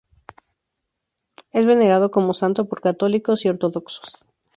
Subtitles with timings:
[1.51, 4.25] Es venerado como santo por católicos y ortodoxos.